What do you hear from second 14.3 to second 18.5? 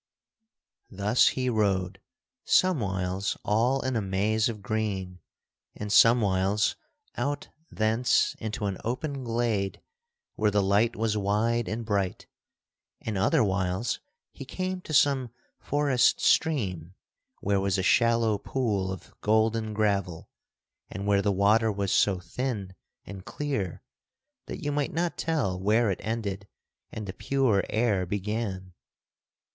he came to some forest stream where was a shallow